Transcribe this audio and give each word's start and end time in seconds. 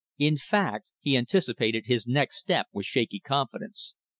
In 0.17 0.35
fact, 0.35 0.89
he 0.99 1.15
anticipated 1.15 1.85
his 1.85 2.07
next 2.07 2.39
step 2.39 2.65
with 2.73 2.87
shaky 2.87 3.19
confidence. 3.19 3.93